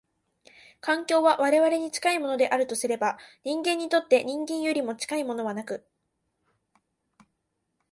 [0.79, 5.85] 環境は我々に近いものであるとすれば、人間にとって人間よりも近いものはなく、